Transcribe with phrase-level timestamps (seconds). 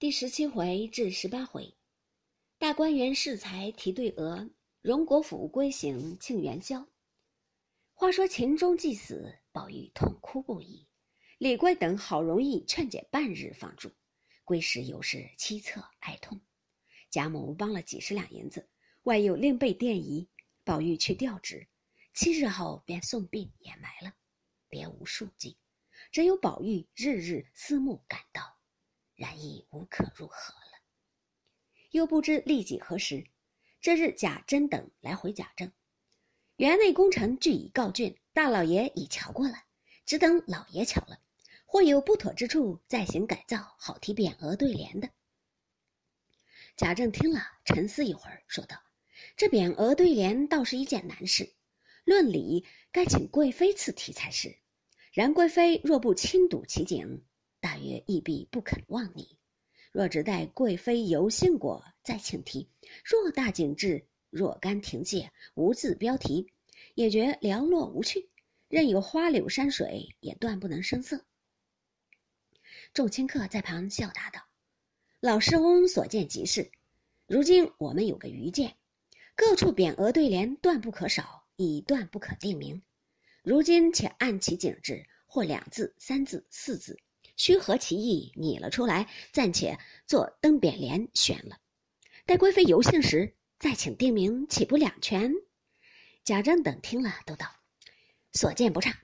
[0.00, 1.74] 第十七回至十八回，
[2.56, 4.48] 大观园适才提对额，
[4.80, 6.88] 荣国府归行庆元宵。
[7.92, 10.88] 话说秦钟既死，宝玉痛哭不已。
[11.36, 13.92] 李贵等好容易劝解半日放住，
[14.42, 16.40] 归时有事凄恻哀痛。
[17.10, 18.70] 贾母帮了几十两银子，
[19.02, 20.26] 外又另备奠仪，
[20.64, 21.68] 宝玉去调职，
[22.14, 24.14] 七日后便送殡掩埋了，
[24.70, 25.58] 别无数计，
[26.10, 28.59] 只有宝玉日日思慕感到。
[29.20, 30.80] 然已无可入何了。
[31.90, 33.26] 又不知立几何时，
[33.78, 35.70] 这日贾珍等来回贾政，
[36.56, 39.62] 园内工程俱已告竣，大老爷已瞧过了，
[40.06, 41.20] 只等老爷瞧了，
[41.66, 45.10] 或有不妥之处，再行改造，好提匾额对联的。
[46.76, 48.82] 贾政听了，沉思一会儿，说道
[49.36, 51.52] ：“这匾额对联倒是一件难事，
[52.04, 54.56] 论理该请贵妃赐题才是。
[55.12, 57.22] 然贵妃若不亲睹其景。”
[57.60, 59.38] 大约亦必不肯忘你。
[59.92, 62.68] 若只待贵妃游幸过再请题，
[63.04, 66.52] 若大景致，若干亭榭，无字标题，
[66.94, 68.30] 也觉寥落无趣。
[68.68, 71.24] 任有花柳山水，也断不能生色。
[72.94, 74.42] 众亲客在旁笑答道
[75.18, 76.70] ：“老师翁所见即是。
[77.26, 78.76] 如今我们有个愚见，
[79.34, 82.80] 各处匾额对联断不可少，以断不可定名。
[83.42, 86.96] 如今且按其景致，或两字、三字、四字。”
[87.40, 91.56] 虚合其意，拟了出来，暂且做登匾联选了。
[92.26, 95.32] 待贵妃游幸时，再请定名，岂不两全？
[96.22, 97.46] 贾政等听了，都道
[98.34, 98.94] ：“所见不差。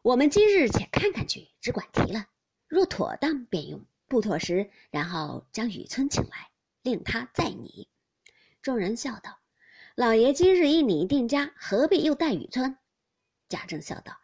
[0.00, 2.26] 我们今日且看看去，只管提了。
[2.68, 6.48] 若妥当，便用；不妥时，然后将雨村请来，
[6.80, 7.86] 令他再拟。”
[8.62, 9.40] 众人笑道
[9.94, 12.78] ：“老爷今日一拟定家，何必又带雨村？”
[13.50, 14.16] 贾政笑道：“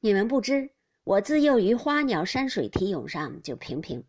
[0.00, 0.70] 你们不知。”
[1.04, 4.06] 我自幼于花鸟山水题咏上就平平，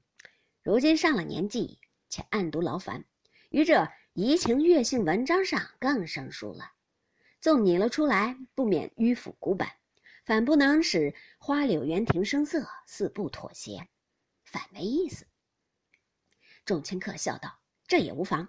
[0.63, 3.03] 如今上了年纪，且暗读劳烦，
[3.49, 6.71] 于这怡情悦性文章上更生疏了。
[7.41, 9.73] 纵拟了出来，不免迂腐古板，
[10.23, 13.89] 反不能使花柳园亭生色，似不妥协，
[14.45, 15.27] 反没意思。
[16.63, 18.47] 众亲客笑道：“这也无妨，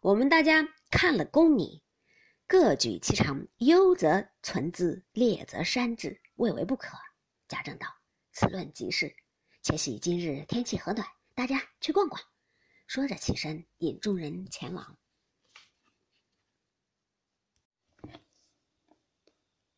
[0.00, 1.80] 我们大家看了公拟，
[2.48, 6.98] 各举其长，优则存之，劣则删之，未为不可。”
[7.54, 7.86] 贾政道
[8.34, 9.14] ：“此论极是，
[9.62, 11.06] 且喜今日天气和暖，
[11.36, 12.20] 大家去逛逛。”
[12.88, 14.98] 说着起身引众人前往。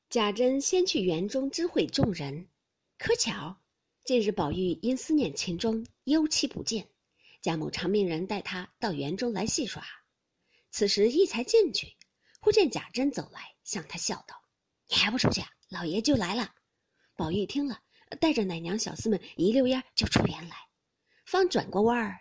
[0.08, 2.48] 贾珍先去园中知会众人，
[2.96, 3.60] 可巧
[4.06, 6.88] 近日宝玉因思念秦钟，忧期不见，
[7.42, 9.84] 贾母常命人带他到园中来戏耍。
[10.70, 11.94] 此时一才进去，
[12.40, 14.42] 忽见贾珍走来，向他笑道
[14.88, 15.42] ：“你还不出去？
[15.68, 16.54] 老爷就来了。”
[17.16, 17.80] 宝玉听了，
[18.20, 20.56] 带着奶娘小厮们一溜烟就出园来，
[21.24, 22.18] 方转过弯儿，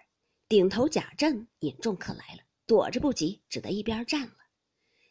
[0.48, 4.38] 顶头贾政引众客来了，躲着不及，只得一边站了。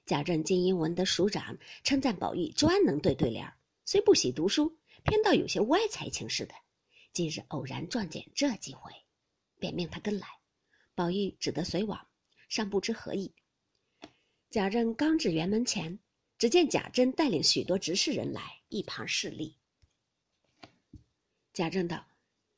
[0.07, 3.47] 贾政见因闻得署长称赞宝玉专能对对联，
[3.85, 6.55] 虽不喜读书，偏倒有些歪才情似的。
[7.13, 8.91] 今日偶然撞见这机会，
[9.59, 10.27] 便命他跟来。
[10.95, 12.09] 宝玉只得随往，
[12.49, 13.35] 尚不知何意。
[14.51, 15.99] 贾政刚至园门前，
[16.39, 19.59] 只见贾珍带领许多执事人来一旁侍立。
[21.55, 22.05] 贾政道：“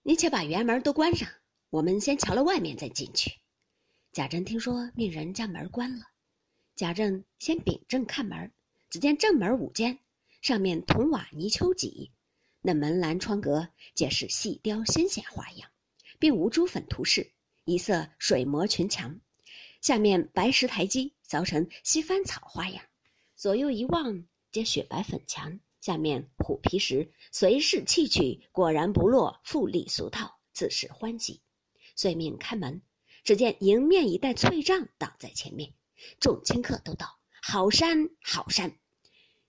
[0.03, 1.29] 你且把园门都关上，
[1.69, 3.31] 我们先瞧了外面再进去。”
[4.11, 6.07] 贾珍听说，命人将门关了。
[6.75, 8.51] 贾政先秉正看门，
[8.89, 9.99] 只见正门五间，
[10.41, 12.11] 上面铜瓦泥丘脊，
[12.63, 15.71] 那门栏窗格皆是细雕新鲜花样，
[16.19, 17.33] 并无朱粉涂饰，
[17.67, 19.21] 一色水磨群墙，
[19.83, 22.83] 下面白石台基凿成西番草花样，
[23.35, 25.61] 左右一望，皆雪白粉墙。
[25.87, 31.41] 下面虎皮石随势弃去，果然不落，富丽俗套，自是欢喜。
[31.95, 32.83] 遂命开门，
[33.23, 35.73] 只见迎面一带翠帐挡在前面，
[36.19, 38.77] 众亲客都道：“好山好山。”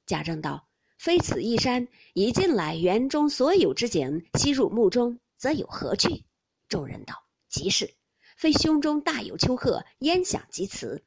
[0.05, 6.23] 贾政道：“非此一山，一进来园中所有之景，吸入目中，则有何趣？”
[6.69, 7.15] 众人道
[7.49, 7.91] ：“即是，
[8.37, 11.03] 非胸中大有丘壑，焉想及此？”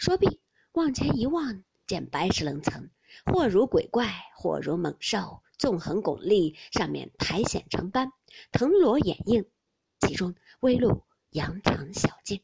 [0.00, 0.40] 说毕，
[0.72, 2.88] 往前一望，见白石棱层。
[3.24, 8.12] 或如鬼怪，或如猛兽，纵横拱立，上面苔藓成斑，
[8.52, 9.48] 藤萝掩映，
[10.00, 12.42] 其中微露羊肠小径。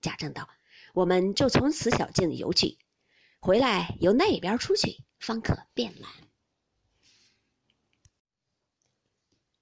[0.00, 0.48] 贾政道
[0.94, 2.78] ：“我们就从此小径游去，
[3.40, 6.10] 回来由那边出去，方可遍览。”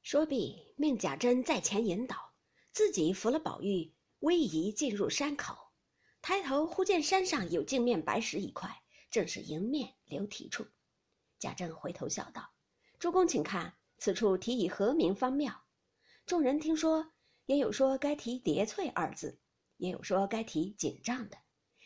[0.03, 2.33] 说毕，命贾珍在前引导，
[2.73, 5.57] 自己扶了宝玉，逶迤进入山口。
[6.23, 8.80] 抬头忽见山上有镜面白石一块。
[9.11, 10.67] 正是迎面流题处，
[11.39, 12.51] 贾政回头笑道
[13.01, 15.65] ：“诸公请看，此处题以何名方妙？”
[16.27, 17.13] 众人听说，
[17.47, 19.41] 也有说该提“叠翠”二字，
[19.79, 21.37] 也有说该提“锦帐”的，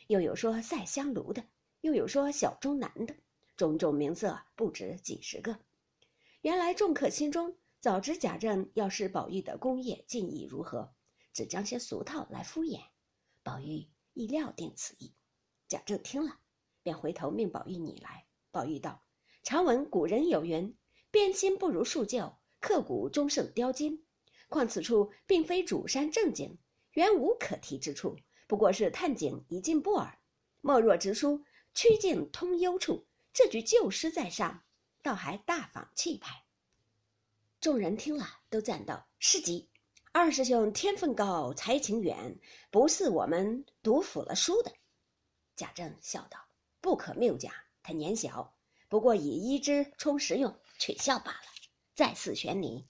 [0.09, 1.47] 又有说“赛香炉”的，
[1.81, 3.17] 又有说“小钟南”的，
[3.57, 5.59] 种种名色不止几十个。
[6.43, 10.95] 原来众客心中早知贾政要视宝玉的功业进意如何，
[11.33, 12.83] 只将些俗套来敷衍。
[13.43, 15.15] 宝玉亦料定此意，
[15.69, 16.39] 贾政听了，
[16.85, 18.25] 便回头命宝玉拟来。
[18.53, 19.03] 宝玉道
[19.43, 20.77] ：“常闻古人有云，
[21.11, 24.07] 编新不如树旧，刻骨终胜雕金。
[24.49, 26.57] 况此处并非主山正景，
[26.93, 28.17] 原无可提之处，
[28.47, 30.17] 不过是探景一进步耳。
[30.61, 31.43] 莫若直书
[31.75, 34.63] 曲径通幽处，这句旧诗在上。”
[35.03, 36.45] 倒还大方气派。
[37.61, 39.69] 众人听了，都赞道：“是极！
[40.13, 42.39] 二师兄天分高，才情远，
[42.71, 44.73] 不似我们读腐了书的。”
[45.57, 46.39] 贾政笑道
[46.85, 47.51] ：“不可谬假，
[47.83, 48.55] 他年小，
[48.91, 51.39] 不过以医之充实用，取笑罢了。
[51.95, 52.87] 再次选你，